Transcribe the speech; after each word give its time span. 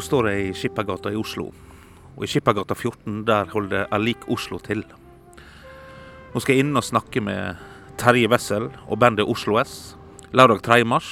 Nå 0.00 0.04
står 0.06 0.26
jeg 0.30 0.44
i 0.48 0.52
Skippergata 0.56 1.10
i 1.12 1.16
Oslo. 1.20 1.50
Og 2.16 2.22
i 2.24 2.28
Skippergata 2.32 2.72
14 2.72 3.18
der 3.28 3.50
holder 3.52 3.82
Alik 3.92 4.22
Oslo 4.32 4.56
til. 4.64 4.80
Nå 6.32 6.40
skal 6.40 6.56
jeg 6.56 6.64
inn 6.64 6.72
og 6.72 6.86
snakke 6.86 7.20
med 7.20 7.60
Terje 8.00 8.30
Wessel 8.32 8.70
og 8.86 8.96
bandet 9.02 9.28
Oslo 9.28 9.58
S. 9.60 9.98
Lørdag 10.32 10.62
3. 10.64 10.78
mars 10.88 11.10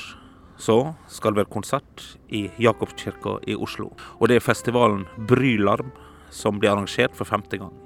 skal 0.56 1.34
det 1.34 1.42
være 1.42 1.52
konsert 1.52 2.06
i 2.32 2.46
Jakobskirka 2.56 3.36
i 3.44 3.58
Oslo. 3.60 3.90
Og 4.16 4.32
det 4.32 4.40
er 4.40 4.46
festivalen 4.46 5.04
Brylarm 5.28 5.92
som 6.32 6.56
blir 6.56 6.72
arrangert 6.72 7.12
for 7.12 7.28
femte 7.28 7.60
gang. 7.60 7.76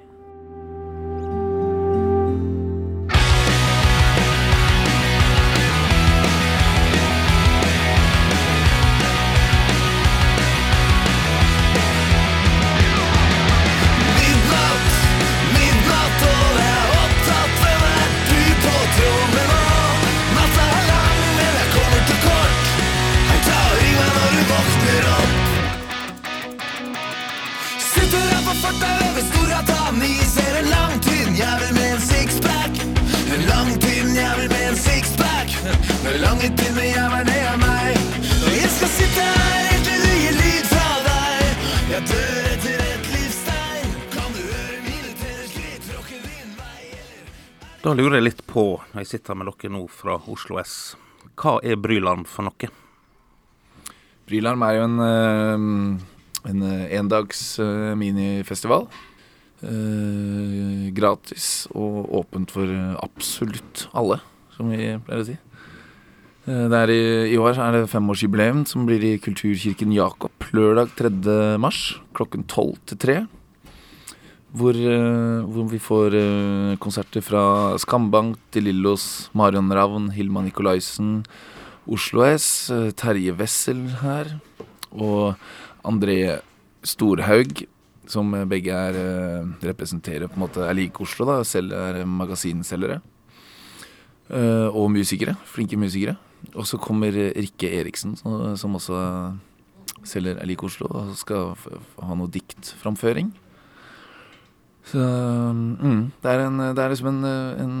Da 47.83 47.91
lurer 47.91 48.15
jeg 48.15 48.23
litt 48.23 48.41
på, 48.47 48.61
når 48.93 49.03
jeg 49.03 49.09
sitter 49.09 49.35
med 49.35 49.49
dere 49.49 49.69
nå 49.75 49.81
fra 49.91 50.13
Oslo 50.31 50.55
S, 50.61 50.95
hva 51.35 51.57
er 51.67 51.75
Brylarm 51.83 52.23
for 52.23 52.47
noe? 52.47 52.69
Brylarm 54.29 54.63
er 54.63 54.77
jo 54.77 54.85
en, 54.87 54.95
eh, 55.03 56.12
en 56.49 56.63
eh, 56.67 56.91
endags 56.99 57.57
eh, 57.61 57.93
minifestival. 57.99 58.87
Gratis 60.91 61.69
og 61.71 62.09
åpent 62.19 62.49
for 62.51 62.67
absolutt 62.99 63.85
alle, 63.95 64.17
som 64.51 64.67
vi 64.73 64.89
pleier 65.05 65.21
å 65.21 65.27
si. 65.29 65.37
I, 66.43 66.97
I 67.31 67.37
år 67.39 67.55
er 67.63 67.77
det 67.77 67.85
femårsjubileum 67.93 68.65
som 68.67 68.83
blir 68.83 69.05
i 69.07 69.13
Kulturkirken 69.23 69.93
Jakob 69.95 70.49
lørdag 70.51 70.91
3. 70.99 71.13
mars 71.63 71.93
klokken 72.11 72.43
12 72.43 72.75
til 72.91 73.01
3. 73.05 73.17
Hvor, 74.51 74.75
hvor, 75.47 75.71
vi 75.71 75.79
får 75.79 76.19
konserter 76.83 77.23
fra 77.23 77.45
Skambank, 77.79 78.35
De 78.51 78.67
Lillos, 78.67 79.31
Marion 79.31 79.71
Ravn, 79.71 80.11
Hilma 80.11 80.43
Nikolaisen, 80.43 81.21
Oslo 81.87 82.27
S, 82.27 82.67
Terje 82.99 83.31
Wessel 83.39 83.87
her, 84.03 84.35
og 84.91 85.39
André 85.83 86.17
Storhaug, 86.83 87.65
som 88.09 88.33
begge 88.51 88.75
er, 88.75 88.97
representerer 89.63 90.27
på 90.27 90.35
en 90.35 90.43
måte 90.43 90.65
er 90.67 90.75
like 90.75 90.99
Oslo, 91.03 91.27
da, 91.29 91.37
selv 91.47 91.75
er 91.77 92.01
magasinselgere. 92.03 92.99
Og 94.73 94.89
musikere. 94.91 95.35
Flinke 95.47 95.77
musikere. 95.79 96.17
Og 96.55 96.67
så 96.67 96.79
kommer 96.81 97.15
Rikke 97.15 97.69
Eriksen, 97.79 98.17
som 98.17 98.75
også 98.75 98.99
selger 100.03 100.37
Er 100.37 100.45
like 100.45 100.65
Oslo, 100.65 100.87
og 100.91 101.15
skal 101.17 101.55
ha 102.03 102.17
noe 102.17 102.31
diktframføring. 102.31 103.31
Så 104.83 104.99
mm, 104.99 106.11
det, 106.19 106.31
er 106.31 106.41
en, 106.43 106.59
det 106.59 106.83
er 106.83 106.91
liksom 106.91 107.07
en, 107.13 107.27
en, 107.63 107.75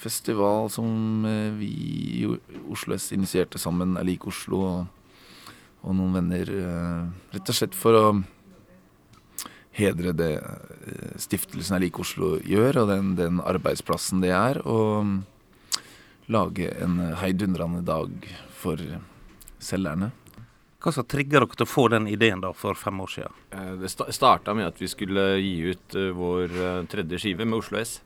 festival 0.00 0.70
som 0.72 1.26
vi 1.58 1.68
i 2.22 2.28
Oslo 2.72 2.96
S 2.96 3.10
initierte 3.12 3.60
sammen, 3.60 3.98
Er 4.00 4.08
lik 4.08 4.26
Oslo, 4.26 4.62
og, 4.64 4.86
og, 5.82 5.94
noen 5.94 6.18
venner. 6.18 6.52
Rett 7.34 7.52
og 7.52 7.56
slett 7.56 7.76
for 7.78 7.96
å 7.98 8.04
hedre 9.78 10.12
det 10.16 10.32
stiftelsen 11.22 11.76
Er 11.76 11.84
like 11.84 12.02
Oslo 12.02 12.36
gjør, 12.42 12.82
og 12.82 12.92
den, 12.92 13.12
den 13.18 13.42
arbeidsplassen 13.44 14.22
det 14.24 14.32
er. 14.34 14.62
Og 14.66 15.20
lage 16.28 16.70
en 16.82 16.98
heidundrende 17.22 17.84
dag 17.86 18.26
for 18.52 18.80
selgerne. 19.62 20.10
Hva 20.78 20.92
som 20.94 21.06
trigga 21.08 21.40
dere 21.40 21.56
til 21.56 21.66
å 21.66 21.68
få 21.68 21.88
den 21.90 22.06
ideen 22.10 22.42
da 22.42 22.52
for 22.54 22.78
fem 22.78 23.00
år 23.02 23.10
siden? 23.10 23.38
Det 23.80 23.90
starta 24.14 24.54
med 24.54 24.68
at 24.68 24.78
vi 24.78 24.90
skulle 24.90 25.24
gi 25.40 25.72
ut 25.72 25.96
vår 26.14 26.54
tredje 26.90 27.18
skive 27.24 27.48
med 27.48 27.58
Oslo 27.58 27.80
S. 27.80 27.98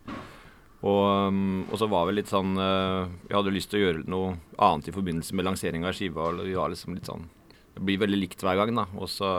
Og, 0.83 1.37
og, 1.69 1.75
så 1.79 1.87
var 1.87 2.09
vi 2.09 2.17
litt 2.17 2.31
sånn 2.33 2.57
Vi 2.57 3.31
hadde 3.31 3.53
lyst 3.55 3.71
til 3.71 3.79
å 3.79 3.83
gjøre 3.85 4.01
noe 4.11 4.33
annet 4.57 4.89
i 4.91 4.95
forbindelse 4.97 5.37
med 5.39 5.47
lansering 5.47 5.85
av 5.87 5.95
skiva. 5.95 6.31
Og 6.31 6.41
vi 6.47 6.57
var 6.57 6.73
liksom 6.73 6.97
litt 6.97 7.11
sånn 7.11 7.29
Det 7.73 7.85
blir 7.87 8.01
veldig 8.03 8.21
likt 8.21 8.45
hver 8.45 8.59
gang, 8.61 8.75
da. 8.77 8.87
Og 8.99 9.09
så, 9.11 9.31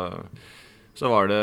så 0.98 1.12
var 1.12 1.30
det 1.30 1.42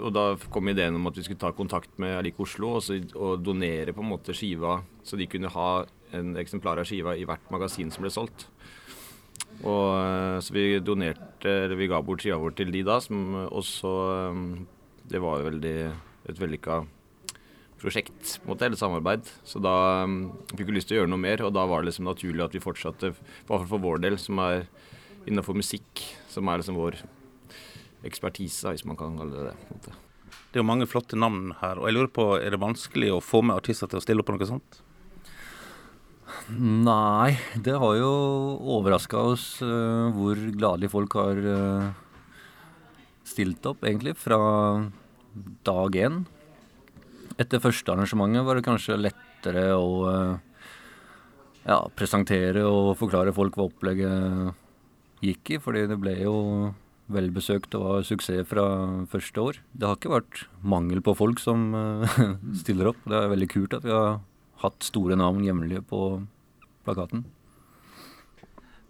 Og 0.00 0.12
da 0.14 0.26
kom 0.52 0.68
ideen 0.72 0.96
om 0.98 1.10
at 1.10 1.18
vi 1.18 1.26
skulle 1.26 1.42
ta 1.42 1.52
kontakt 1.56 1.92
med 2.02 2.16
Alik 2.18 2.40
Oslo 2.42 2.76
og, 2.78 2.82
så, 2.84 2.98
og 3.14 3.44
donere 3.44 3.94
på 3.96 4.04
en 4.04 4.12
måte 4.14 4.36
skiva, 4.36 4.80
så 5.04 5.18
de 5.18 5.28
kunne 5.30 5.52
ha 5.52 5.70
en 6.16 6.36
eksemplar 6.40 6.80
av 6.80 6.88
skiva 6.88 7.16
i 7.18 7.26
hvert 7.28 7.50
magasin 7.52 7.90
som 7.92 8.04
ble 8.04 8.12
solgt. 8.14 8.48
Og 9.64 10.42
Så 10.44 10.52
vi 10.52 10.78
donerte, 10.84 11.48
eller 11.48 11.78
vi 11.78 11.88
ga 11.88 12.02
bort 12.04 12.24
skiva 12.24 12.38
vår 12.40 12.56
til 12.58 12.72
de 12.74 12.82
da, 12.84 12.98
som 13.00 13.46
også 13.46 13.92
Det 15.08 15.20
var 15.22 15.40
jo 15.40 15.48
veldig, 15.48 15.78
et 16.28 16.40
vellykka 16.40 16.82
prosjekt, 17.80 18.40
på 18.40 18.48
en 18.48 18.52
måte, 18.54 18.66
eller 18.66 18.80
samarbeid. 18.80 19.28
Så 19.46 19.60
da 19.62 20.02
um, 20.04 20.32
fikk 20.56 20.70
vi 20.70 20.78
lyst 20.78 20.90
til 20.90 20.96
å 20.96 21.00
gjøre 21.02 21.12
noe 21.12 21.22
mer, 21.22 21.44
og 21.46 21.52
da 21.54 21.66
var 21.68 21.82
det 21.82 21.90
liksom 21.90 22.08
naturlig 22.08 22.42
at 22.42 22.56
vi 22.56 22.62
fortsatte, 22.64 23.12
i 23.12 23.14
hvert 23.14 23.52
fall 23.52 23.68
for 23.70 23.84
vår 23.84 24.02
del, 24.02 24.16
som 24.18 24.40
er 24.42 24.66
innenfor 25.26 25.58
musikk, 25.58 26.02
som 26.30 26.48
er 26.48 26.62
liksom 26.62 26.78
vår 26.78 26.98
ekspertise, 28.06 28.72
hvis 28.72 28.86
man 28.86 28.98
kan 28.98 29.16
kalle 29.18 29.34
det 29.34 29.54
det. 29.86 29.94
Det 30.50 30.60
er 30.60 30.62
jo 30.62 30.70
mange 30.70 30.88
flotte 30.88 31.18
navn 31.18 31.50
her, 31.60 31.80
og 31.80 31.88
jeg 31.88 31.96
lurer 31.96 32.12
på, 32.14 32.26
er 32.38 32.54
det 32.54 32.62
vanskelig 32.62 33.12
å 33.12 33.22
få 33.24 33.42
med 33.44 33.58
artister 33.58 33.90
til 33.90 34.00
å 34.00 34.04
stille 34.04 34.22
opp 34.22 34.30
på 34.30 34.36
noe 34.36 34.48
sånt? 34.48 34.80
Nei, 36.56 37.36
det 37.62 37.74
har 37.80 37.94
jo 37.98 38.10
overraska 38.76 39.20
oss 39.32 39.44
uh, 39.64 40.12
hvor 40.14 40.38
gladelig 40.54 40.90
folk 40.92 41.16
har 41.18 41.40
uh, 41.42 41.90
stilt 43.26 43.66
opp, 43.66 43.84
egentlig, 43.86 44.14
fra 44.18 44.38
dag 45.66 45.98
én. 46.06 46.20
Etter 47.36 47.62
første 47.62 47.92
arrangementet 47.92 48.46
var 48.46 48.58
det 48.58 48.66
kanskje 48.66 48.98
lettere 49.00 49.68
å 49.76 49.88
uh, 50.06 50.60
ja, 51.66 51.80
presentere 51.98 52.62
og 52.68 52.94
forklare 53.00 53.34
folk 53.36 53.58
hva 53.58 53.68
opplegget 53.68 54.65
gikk 55.24 55.56
i, 55.56 55.60
fordi 55.62 55.86
det 55.90 55.98
ble 56.00 56.16
jo 56.20 56.36
velbesøkt 57.12 57.74
og 57.78 57.84
var 57.86 58.06
suksess 58.06 58.48
fra 58.50 58.66
første 59.10 59.42
år. 59.42 59.60
Det 59.72 59.86
har 59.86 59.98
ikke 59.98 60.14
vært 60.16 60.42
mangel 60.66 61.02
på 61.04 61.14
folk 61.16 61.40
som 61.42 61.70
stiller 62.62 62.90
opp. 62.92 63.00
Det 63.06 63.20
er 63.20 63.32
veldig 63.32 63.50
kult 63.52 63.76
at 63.78 63.86
vi 63.86 63.94
har 63.94 64.20
hatt 64.64 64.86
store 64.86 65.18
navn 65.18 65.44
hjemlige 65.46 65.84
på 65.86 66.02
plakaten. 66.86 67.24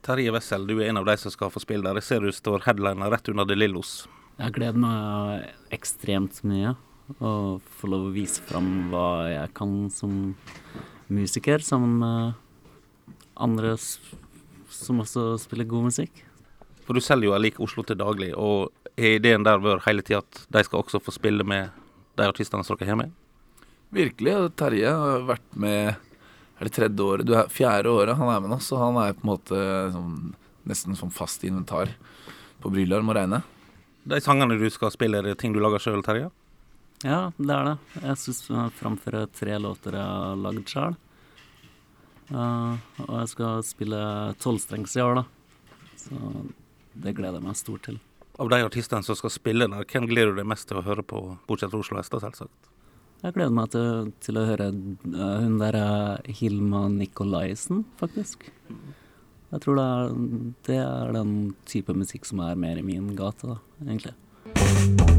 Terje 0.07 0.31
Wessel, 0.31 0.69
du 0.69 0.79
er 0.79 0.93
en 0.93 1.01
av 1.01 1.09
de 1.09 1.17
som 1.19 1.33
skal 1.35 1.51
få 1.51 1.61
spille 1.63 1.83
der. 1.83 1.99
Jeg 1.99 2.07
ser 2.07 2.23
du 2.23 2.31
står 2.31 2.63
headliner 2.69 3.11
rett 3.11 3.29
under 3.33 3.49
De 3.49 3.57
Lillos. 3.59 4.05
Jeg 4.39 4.55
gleder 4.55 4.79
meg 4.79 5.73
ekstremt 5.75 6.43
mye. 6.47 6.77
Å 7.19 7.59
få 7.79 7.91
lov 7.91 8.09
å 8.09 8.15
vise 8.15 8.43
fram 8.47 8.89
hva 8.93 9.27
jeg 9.31 9.53
kan 9.57 9.75
som 9.95 10.37
musiker, 11.11 11.63
sammen 11.63 11.99
med 12.03 12.77
andre 13.35 13.75
som 14.73 15.03
også 15.03 15.35
spiller 15.43 15.69
god 15.69 15.91
musikk. 15.91 16.25
For 16.87 16.95
du 16.95 17.03
selger 17.03 17.31
jo 17.31 17.37
Alik 17.37 17.61
Oslo 17.63 17.83
til 17.87 17.99
daglig, 17.99 18.31
og 18.39 18.71
er 18.97 19.19
ideen 19.19 19.45
der 19.47 19.61
vært 19.63 19.87
hele 19.89 20.05
tida 20.07 20.23
at 20.23 20.43
de 20.53 20.63
skal 20.65 20.83
også 20.83 21.03
få 21.03 21.15
spille 21.15 21.45
med 21.47 21.75
de 22.17 22.27
artistene 22.27 22.65
som 22.65 22.79
dere 22.79 22.95
har 22.95 23.01
med? 23.01 23.15
Virkelig. 23.95 24.35
Terje 24.59 24.93
har 24.93 25.27
vært 25.27 25.59
med 25.59 25.97
er 26.57 26.71
det 26.71 26.73
tredje 26.73 27.05
året, 27.05 27.27
du 27.29 27.35
er 27.37 27.51
fjerde 27.53 27.93
året 27.93 28.17
han 28.17 28.31
er 28.33 28.41
med 28.41 28.55
oss, 28.57 28.71
og 28.73 28.81
han 28.81 28.97
er 29.03 29.17
på 29.17 29.27
en 29.27 29.29
måte 29.29 29.59
sånn, 29.93 30.15
nesten 30.65 30.97
som 30.97 31.13
fast 31.13 31.45
inventar 31.45 31.93
på 32.63 32.73
Brylar, 32.73 33.05
må 33.05 33.13
regne. 33.17 33.43
De 34.09 34.21
sangene 34.25 34.57
du 34.57 34.65
skal 34.73 34.93
spille, 34.95 35.21
er 35.21 35.27
det 35.27 35.37
ting 35.43 35.53
du 35.53 35.61
lager 35.61 35.83
sjøl, 35.83 36.01
Terje? 36.07 36.31
Ja, 37.05 37.27
det 37.37 37.53
er 37.53 37.69
det. 37.69 37.75
Jeg 38.01 38.21
syns 38.23 38.47
jeg 38.49 38.77
framfører 38.79 39.29
tre 39.37 39.59
låter 39.61 39.99
jeg 39.99 40.07
har 40.23 40.41
lagd 40.41 40.73
sjøl. 40.73 40.97
Og 42.35 43.13
jeg 43.21 43.31
skal 43.31 43.63
spille 43.67 44.01
tolvstrengs 44.43 44.97
i 44.99 45.05
år, 45.05 45.21
da. 45.21 45.27
Så 46.01 46.21
det 46.97 47.15
gleder 47.17 47.39
jeg 47.39 47.47
meg 47.47 47.59
stort 47.59 47.87
til. 47.87 47.99
Av 48.37 48.51
de 48.53 48.61
artistene 48.67 49.07
som 49.07 49.17
skal 49.17 49.33
spille 49.33 49.69
der, 49.71 49.87
hvem 49.89 50.09
gleder 50.11 50.35
du 50.35 50.41
deg 50.43 50.49
mest 50.49 50.69
til 50.69 50.81
å 50.81 50.85
høre 50.85 51.05
på, 51.07 51.23
bortsett 51.49 51.73
fra 51.73 51.81
Oslo 51.81 52.01
Hester, 52.01 52.21
selvsagt? 52.21 52.73
Jeg 53.23 53.33
gleder 53.33 53.55
meg 53.57 53.71
til, 53.73 54.13
til 54.21 54.37
å 54.37 54.45
høre 54.45 54.69
uh, 54.71 55.39
hun 55.41 55.57
der 55.63 55.79
uh, 55.81 56.29
Hilma 56.41 56.85
Nikolaisen, 56.93 57.87
faktisk. 58.01 58.45
Jeg 59.55 59.65
tror 59.65 59.81
det 59.81 59.87
er, 59.89 60.17
det 60.69 60.79
er 60.85 61.17
den 61.17 61.37
type 61.71 61.97
musikk 61.97 62.29
som 62.29 62.45
er 62.45 62.61
mer 62.61 62.83
i 62.83 62.85
min 62.85 63.15
gate, 63.17 63.55
da, 63.55 63.61
egentlig. 63.87 65.16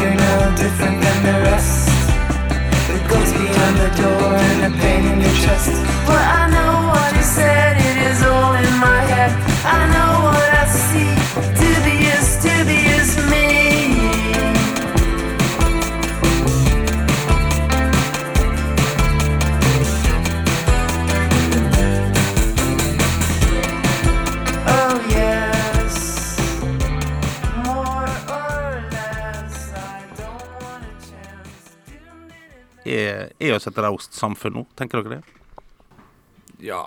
You're 0.00 0.14
no 0.14 0.34
different 0.56 0.98
than 1.04 1.18
the 1.26 1.36
rest. 1.48 1.88
The 2.88 2.98
ghost 3.08 3.32
behind 3.34 3.76
the 3.82 3.90
door 4.00 4.34
and 4.48 4.58
the 4.64 4.70
pain 4.80 5.02
in 5.12 5.20
your 5.20 5.36
chest. 5.44 5.70
But 6.06 6.22
I 6.38 6.50
know 6.52 6.61
Er, 32.82 33.30
er 33.38 33.54
oss 33.54 33.68
et 33.70 33.78
raust 33.78 34.16
samfunn 34.18 34.56
nå, 34.58 34.64
tenker 34.78 35.02
dere 35.02 35.20
det? 35.20 35.94
Ja, 36.62 36.82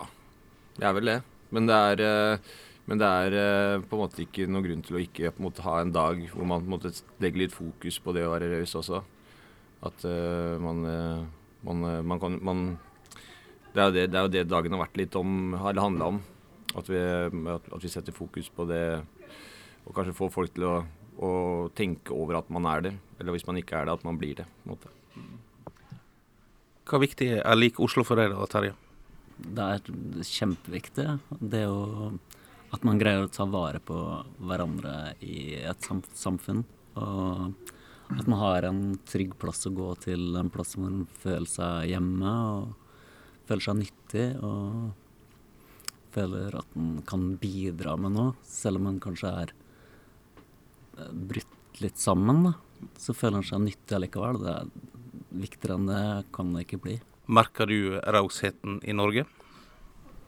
det 0.75 0.87
er 0.87 0.95
vel 0.97 1.11
det. 1.11 1.19
Men 1.55 1.69
det 1.69 1.77
er, 1.91 2.03
eh, 2.03 2.55
men 2.89 2.99
det 2.99 3.07
er 3.07 3.37
eh, 3.39 3.83
på 3.83 3.95
en 3.95 4.03
måte 4.03 4.23
ikke 4.25 4.47
noen 4.49 4.65
grunn 4.65 4.83
til 4.83 4.97
å 4.97 5.03
ikke 5.03 5.31
en 5.31 5.45
måte 5.45 5.63
ha 5.63 5.77
en 5.79 5.93
dag 5.95 6.19
hvor 6.33 6.47
man 6.47 6.63
på 6.63 6.69
en 6.69 6.75
måte 6.75 6.91
legger 7.23 7.45
litt 7.45 7.55
fokus 7.55 7.99
på 8.03 8.15
det 8.15 8.25
å 8.27 8.33
være 8.33 8.51
raus 8.57 8.75
også. 8.81 9.01
At 9.85 10.01
uh, 10.07 10.55
man, 10.57 10.79
man, 11.61 11.83
man 12.09 12.21
kan 12.21 12.37
man, 12.41 12.61
det, 13.75 13.83
er 13.83 13.83
jo 13.85 13.93
det, 13.93 14.05
det 14.09 14.17
er 14.17 14.23
jo 14.25 14.31
det 14.33 14.43
dagen 14.49 14.73
har 14.73 14.81
vært 14.81 14.97
litt 14.97 15.17
om, 15.19 15.53
har 15.61 15.77
handla 15.77 16.07
om. 16.15 16.21
At 16.79 16.89
vi, 16.89 16.97
at 16.97 17.83
vi 17.83 17.91
setter 17.91 18.15
fokus 18.15 18.49
på 18.49 18.65
det 18.65 18.81
og 19.85 19.93
kanskje 19.93 20.17
får 20.17 20.31
folk 20.33 20.53
til 20.55 20.65
å, 20.67 20.75
å 21.21 21.31
tenke 21.77 22.15
over 22.15 22.39
at 22.39 22.49
man 22.53 22.65
er 22.71 22.87
det. 22.87 22.93
Eller 23.19 23.35
hvis 23.35 23.45
man 23.47 23.59
ikke 23.61 23.77
er 23.77 23.87
det, 23.87 23.99
at 23.99 24.07
man 24.07 24.17
blir 24.21 24.39
det. 24.41 24.47
på 24.63 24.71
en 24.71 24.73
måte. 24.73 24.93
Hva 26.85 26.99
viktig 27.01 27.31
er 27.39 27.57
lik 27.57 27.79
Oslo 27.81 28.03
for 28.05 28.19
deg 28.21 28.29
da, 28.29 28.45
Terje? 28.45 28.75
Det 29.35 29.63
er 29.65 30.25
kjempeviktig. 30.29 31.07
Det 31.41 31.63
jo 31.65 32.11
at 32.75 32.85
man 32.85 32.99
greier 33.01 33.25
å 33.25 33.31
ta 33.31 33.47
vare 33.49 33.81
på 33.83 33.97
hverandre 34.37 35.15
i 35.25 35.55
et 35.65 35.89
samfunn. 36.13 36.61
Og 37.01 37.55
at 38.13 38.29
man 38.29 38.37
har 38.37 38.67
en 38.69 38.83
trygg 39.09 39.33
plass 39.41 39.65
å 39.65 39.73
gå 39.73 39.89
til, 40.05 40.27
en 40.37 40.51
plass 40.53 40.75
hvor 40.75 40.85
man 40.85 41.07
føler 41.23 41.49
seg 41.49 41.89
hjemme 41.89 42.35
og 42.51 42.75
føler 43.49 43.65
seg 43.65 43.81
nyttig. 43.81 44.27
Og 44.45 44.93
føler 46.15 46.59
at 46.61 46.77
man 46.77 47.01
kan 47.09 47.31
bidra 47.41 47.97
med 47.99 48.13
noe, 48.15 48.35
selv 48.47 48.79
om 48.79 48.91
man 48.91 49.01
kanskje 49.03 49.33
er 49.41 49.55
brutt 51.11 51.81
litt 51.81 51.97
sammen. 51.99 52.45
Da. 52.45 52.53
Så 53.01 53.17
føler 53.17 53.41
man 53.41 53.49
seg 53.49 53.65
nyttig 53.65 53.97
allikevel. 53.97 54.43
Det 54.45 54.53
er 54.53 54.93
viktigere 55.39 55.79
enn 55.79 55.89
det 55.89 56.03
kan 56.35 56.53
det 56.55 56.65
ikke 56.65 56.81
bli. 56.83 56.99
Merker 57.25 57.69
du 57.69 57.97
rausheten 58.13 58.79
i 58.85 58.93
Norge? 58.93 59.25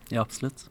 Ja, 0.09 0.23
absolutt. 0.23 0.69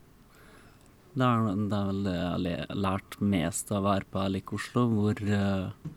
Det 1.17 1.25
er, 1.25 1.47
det 1.71 1.77
er 1.77 1.87
vel 1.89 2.01
det 2.05 2.15
jeg 2.17 2.65
har 2.67 2.81
lært 2.87 3.15
mest 3.25 3.71
av 3.73 3.79
å 3.81 3.87
være 3.87 4.09
på 4.13 4.21
Erlik 4.21 4.53
Oslo, 4.57 4.83
hvor 4.91 5.21
uh, 5.25 5.93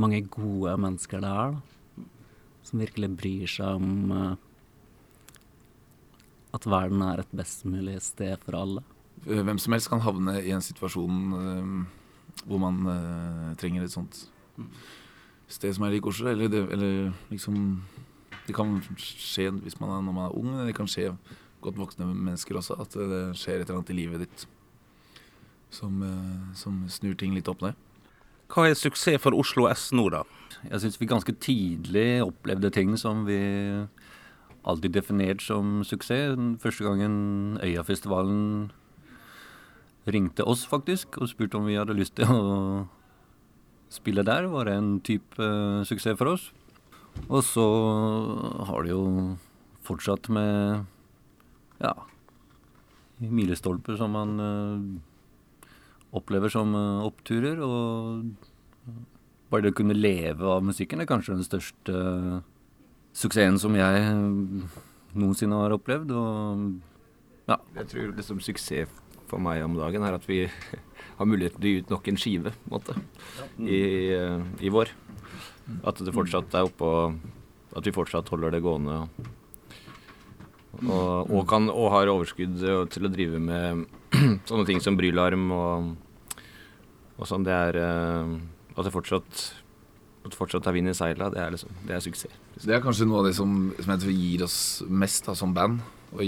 mange 0.00 0.22
gode 0.32 0.76
mennesker 0.80 1.20
det 1.20 1.32
er. 1.42 1.58
da. 1.58 2.06
Som 2.64 2.80
virkelig 2.80 3.10
bryr 3.20 3.50
seg 3.50 3.80
om 3.80 4.14
uh, 4.14 4.30
at 6.56 6.68
verden 6.68 7.04
er 7.04 7.20
et 7.20 7.36
best 7.36 7.66
mulig 7.68 7.98
sted 8.06 8.40
for 8.46 8.56
alle. 8.62 8.84
Eh, 9.26 9.42
Hvem 9.44 9.60
som 9.60 9.76
helst 9.76 9.90
kan 9.92 10.04
havne 10.04 10.38
i 10.40 10.54
en 10.56 10.64
situasjon 10.64 11.20
uh, 11.36 12.40
hvor 12.46 12.62
man 12.62 12.86
trenger 13.60 13.84
et 13.84 13.92
sånt 13.92 14.22
sted 15.52 15.74
som 15.76 15.86
er 15.86 15.96
litt 15.96 16.04
koselig. 16.04 16.36
Eller, 16.36 16.52
det, 16.52 16.64
eller 16.74 17.12
liksom 17.32 17.82
Det 18.46 18.54
kan 18.56 18.80
skje 18.98 19.50
hvis 19.62 19.78
man 19.80 19.92
er, 19.94 20.00
når 20.06 20.14
man 20.16 20.24
er 20.26 20.38
ung, 20.38 20.48
men 20.54 20.66
det 20.66 20.74
kan 20.74 20.88
skje 20.90 21.12
godt 21.62 21.78
voksne 21.78 22.08
mennesker 22.08 22.58
også. 22.58 22.78
At 22.80 22.96
det 22.96 23.22
skjer 23.38 23.60
et 23.60 23.68
eller 23.68 23.80
annet 23.80 23.92
i 23.94 23.98
livet 24.00 24.24
ditt 24.24 24.46
som, 25.70 26.02
eh, 26.02 26.54
som 26.58 26.82
snur 26.88 27.14
ting 27.14 27.34
litt 27.36 27.48
opp 27.48 27.62
ned. 27.62 27.78
Hva 28.50 28.66
er 28.66 28.74
suksess 28.74 29.20
for 29.22 29.36
Oslo 29.38 29.68
S 29.70 29.90
nå, 29.94 30.08
da? 30.10 30.24
Jeg 30.64 30.82
syns 30.82 30.98
vi 30.98 31.06
ganske 31.06 31.32
tidlig 31.38 32.24
opplevde 32.24 32.72
ting 32.74 32.96
som 32.98 33.22
vi 33.28 33.38
alltid 34.66 34.92
definert 34.92 35.42
som 35.42 35.84
suksess. 35.86 36.34
Første 36.60 36.84
gangen 36.84 37.58
Øyafestivalen 37.62 38.72
ringte 40.10 40.44
oss 40.44 40.66
faktisk 40.66 41.20
og 41.20 41.30
spurte 41.30 41.60
om 41.60 41.68
vi 41.68 41.78
hadde 41.78 41.94
lyst 41.94 42.16
til 42.18 42.26
å 42.26 42.88
spille 43.90 44.24
der, 44.26 44.46
var 44.50 44.70
en 44.70 44.98
type 45.04 45.40
eh, 45.42 45.82
suksess 45.88 46.18
for 46.18 46.36
oss. 46.36 46.50
Og 47.28 47.42
så 47.44 47.66
har 48.68 48.86
det 48.86 48.92
jo 48.92 49.04
fortsatt 49.86 50.30
med 50.32 50.84
ja, 51.82 51.94
milestolper 53.20 53.98
som 53.98 54.14
man 54.14 54.36
uh, 54.40 55.66
opplever 56.16 56.52
som 56.52 56.74
uh, 56.76 57.02
oppturer. 57.08 57.60
Og 57.64 58.30
bare 59.50 59.66
det 59.66 59.74
å 59.74 59.78
kunne 59.80 59.96
leve 59.96 60.46
av 60.46 60.64
musikken 60.64 61.02
er 61.02 61.10
kanskje 61.10 61.36
den 61.36 61.48
største 61.48 61.96
uh, 61.96 62.38
suksessen 63.16 63.58
som 63.60 63.76
jeg 63.76 64.14
noensinne 65.18 65.64
har 65.64 65.74
opplevd. 65.74 66.14
Og 66.14 67.58
Jeg 67.76 67.90
tror 67.90 68.14
liksom 68.14 68.44
suksess 68.44 69.00
for 69.30 69.42
meg 69.42 69.62
om 69.64 69.76
dagen 69.78 70.06
er 70.06 70.16
at 70.16 70.26
vi 70.30 70.44
har 71.20 71.28
mulighet 71.28 71.58
til 71.58 71.66
å 71.68 71.70
gi 71.70 71.82
ut 71.82 71.92
nok 71.92 72.08
en 72.10 72.18
skive 72.20 72.54
måte, 72.72 72.96
i, 73.60 73.80
i 74.64 74.72
vår. 74.72 74.92
At 75.86 76.00
det 76.02 76.14
fortsatt 76.16 76.56
er 76.56 76.66
oppe 76.66 76.88
og 76.88 77.20
At 77.78 77.86
vi 77.86 77.92
fortsatt 77.94 78.26
holder 78.32 78.50
det 78.50 78.64
gående. 78.64 79.04
Og, 80.80 81.30
og, 81.30 81.42
kan, 81.46 81.68
og 81.70 81.92
har 81.92 82.10
overskudd 82.10 82.64
eh, 82.66 82.80
til 82.90 83.06
å 83.06 83.10
drive 83.12 83.38
med 83.42 83.84
sånne 84.48 84.64
ting 84.66 84.80
som 84.82 84.96
brylarm 84.98 85.44
og, 85.54 85.92
og 87.14 87.28
sånn. 87.30 87.46
Det 87.46 87.54
er 87.54 87.78
eh, 87.78 88.32
At 88.74 88.88
det 88.88 88.94
fortsatt 88.94 89.44
at 90.26 90.34
fortsatt 90.36 90.66
er 90.68 90.74
vind 90.76 90.90
i 90.90 90.96
seila, 90.96 91.30
det 91.32 91.40
er 91.40 91.54
liksom 91.54 91.70
Det 91.86 91.94
er 91.96 92.02
suksess. 92.04 92.34
Det 92.60 92.74
er 92.74 92.82
kanskje 92.84 93.06
noe 93.08 93.22
av 93.22 93.30
det 93.30 93.36
som, 93.38 93.70
som 93.78 93.94
jeg 93.94 94.02
tror 94.02 94.18
gir 94.18 94.44
oss 94.44 94.58
mest 94.90 95.30
da, 95.30 95.36
som 95.38 95.54
band. 95.56 95.80
Å 96.10 96.26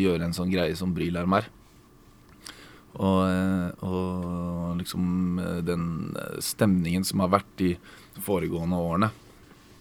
gjøre 0.00 0.26
en 0.26 0.34
sånn 0.34 0.50
greie 0.50 0.74
som 0.78 0.94
Brylarm 0.96 1.36
er. 1.38 1.46
Og, 2.98 3.20
eh, 3.30 3.84
og 3.86 4.78
liksom 4.80 5.38
eh, 5.38 5.58
den 5.62 5.86
stemningen 6.42 7.06
som 7.06 7.22
har 7.22 7.30
vært 7.36 7.52
de 7.60 7.72
foregående 8.24 8.78
årene. 8.78 9.10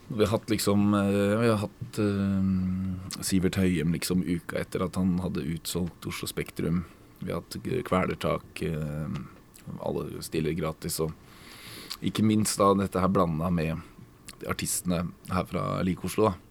Vi 0.07 0.23
har 0.23 0.31
hatt 0.31 0.51
liksom 0.53 0.93
eh, 0.93 1.33
Vi 1.41 1.49
har 1.49 1.57
hatt 1.65 1.97
uh, 1.99 3.21
Sivert 3.25 3.57
Høyem 3.59 3.91
liksom 3.91 4.21
uka 4.23 4.61
etter 4.61 4.85
at 4.85 4.95
han 4.95 5.17
hadde 5.19 5.43
utsolgt 5.51 6.07
Oslo 6.07 6.29
Spektrum. 6.29 6.85
Vi 7.19 7.33
har 7.33 7.41
hatt 7.41 7.57
Kvelertak. 7.89 8.63
Uh, 8.63 9.17
Alle 9.83 10.21
stiller 10.23 10.55
gratis. 10.55 11.01
Og 11.03 11.11
ikke 12.05 12.23
minst 12.23 12.61
da 12.61 12.69
dette 12.77 13.01
her 13.01 13.11
blanda 13.11 13.49
med 13.51 13.81
artistene 14.47 15.07
her 15.33 15.47
fra 15.49 15.81
Like 15.83 16.05
Oslo. 16.07 16.29
da. 16.29 16.46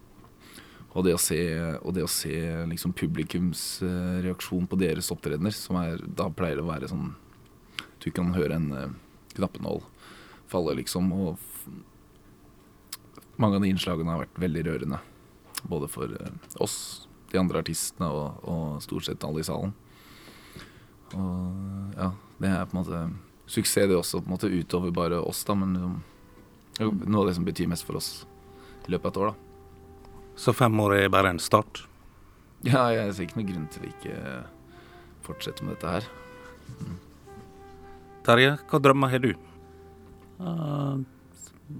Og 0.97 1.05
det 1.05 1.13
å 1.13 1.21
se, 1.21 1.37
og 1.85 1.93
det 1.93 2.01
å 2.01 2.09
se 2.09 2.33
liksom 2.71 2.95
publikums 2.97 3.83
eh, 3.85 4.15
reaksjon 4.25 4.65
på 4.69 4.79
deres 4.81 5.11
opptredener, 5.13 5.53
som 5.53 5.77
er, 5.77 6.01
da 6.01 6.25
pleier 6.33 6.57
det 6.57 6.65
å 6.65 6.71
være 6.71 6.89
sånn 6.89 7.11
Du 8.01 8.09
kan 8.15 8.33
høre 8.33 8.57
en 8.57 8.71
eh, 8.73 8.95
knappenål 9.37 9.83
falle, 10.49 10.73
liksom. 10.79 11.11
Og 11.13 11.37
mange 13.37 13.59
av 13.59 13.61
de 13.61 13.69
innslagene 13.69 14.09
har 14.09 14.23
vært 14.23 14.41
veldig 14.41 14.63
rørende. 14.65 14.99
Både 15.69 15.89
for 15.91 16.17
eh, 16.17 16.33
oss, 16.63 17.07
de 17.29 17.37
andre 17.37 17.61
artistene 17.61 18.09
og, 18.09 18.41
og 18.47 18.81
stort 18.81 19.05
sett 19.05 19.25
alle 19.27 19.43
i 19.43 19.47
salen. 19.47 19.75
Og 21.13 21.97
ja, 21.99 22.11
det 22.41 22.49
er 22.53 22.65
på 22.65 22.73
en 22.73 22.81
måte 22.81 23.03
suksess 23.47 23.91
det 23.91 23.97
også, 23.99 24.23
på 24.23 24.31
en 24.31 24.35
måte 24.39 24.49
utover 24.49 24.95
bare 24.95 25.21
oss, 25.21 25.43
da. 25.45 25.53
Men 25.59 25.77
liksom, 25.77 25.99
jo, 26.81 26.93
noe 27.05 27.21
av 27.21 27.29
det 27.29 27.37
som 27.37 27.45
betyr 27.45 27.69
mest 27.69 27.85
for 27.85 28.01
oss 28.01 28.25
i 28.87 28.95
løpet 28.95 29.05
av 29.05 29.13
et 29.13 29.21
år, 29.21 29.35
da. 29.35 29.46
Så 30.37 30.53
fem 30.53 30.79
år 30.79 30.95
er 30.99 31.11
bare 31.13 31.33
en 31.33 31.41
start. 31.41 31.81
Ja, 32.65 32.87
jeg 32.93 33.13
ser 33.13 33.27
ikke 33.27 33.39
noen 33.39 33.49
grunn 33.51 33.67
til 33.73 33.83
å 33.85 33.89
ikke 33.89 34.15
fortsette 35.25 35.65
med 35.65 35.75
dette 35.75 35.93
her. 35.97 36.07
Terje, 38.27 38.53
hva 38.69 38.79
drømmer 38.83 39.11
har 39.13 39.23
du? 39.23 39.31
Uh, 40.37 41.01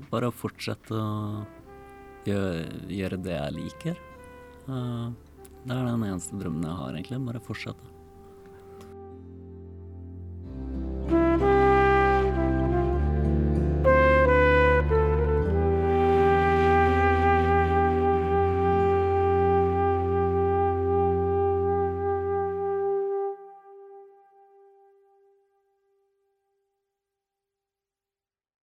bare 0.09 0.31
fortsette 0.33 0.95
å 0.95 1.43
gjøre, 2.27 2.65
gjøre 2.89 3.21
det 3.25 3.35
jeg 3.35 3.55
liker. 3.57 4.01
Uh, 4.67 5.13
det 5.67 5.75
er 5.75 5.85
den 5.89 6.07
eneste 6.07 6.39
drømmen 6.39 6.65
jeg 6.65 6.79
har, 6.81 6.97
egentlig. 6.97 7.21
Bare 7.27 7.43
fortsette. 7.43 7.96